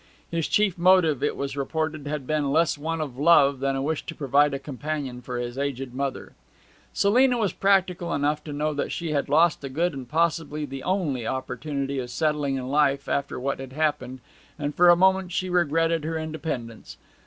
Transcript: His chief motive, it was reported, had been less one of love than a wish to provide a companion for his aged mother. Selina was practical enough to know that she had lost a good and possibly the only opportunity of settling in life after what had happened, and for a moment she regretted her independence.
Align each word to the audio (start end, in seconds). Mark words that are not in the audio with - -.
His 0.31 0.47
chief 0.47 0.79
motive, 0.79 1.21
it 1.21 1.37
was 1.37 1.55
reported, 1.55 2.07
had 2.07 2.25
been 2.25 2.51
less 2.51 2.75
one 2.75 3.01
of 3.01 3.19
love 3.19 3.59
than 3.59 3.75
a 3.75 3.83
wish 3.83 4.03
to 4.07 4.15
provide 4.15 4.51
a 4.51 4.57
companion 4.57 5.21
for 5.21 5.37
his 5.37 5.59
aged 5.59 5.93
mother. 5.93 6.33
Selina 6.91 7.37
was 7.37 7.53
practical 7.53 8.11
enough 8.11 8.43
to 8.45 8.51
know 8.51 8.73
that 8.73 8.91
she 8.91 9.11
had 9.11 9.29
lost 9.29 9.63
a 9.63 9.69
good 9.69 9.93
and 9.93 10.09
possibly 10.09 10.65
the 10.65 10.81
only 10.81 11.27
opportunity 11.27 11.99
of 11.99 12.09
settling 12.09 12.55
in 12.55 12.67
life 12.69 13.07
after 13.07 13.39
what 13.39 13.59
had 13.59 13.73
happened, 13.73 14.21
and 14.57 14.73
for 14.73 14.89
a 14.89 14.95
moment 14.95 15.31
she 15.31 15.51
regretted 15.51 16.03
her 16.03 16.17
independence. 16.17 16.97